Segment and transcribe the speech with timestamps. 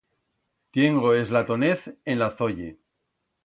[0.73, 2.77] Tiengo es latonez en la zolle.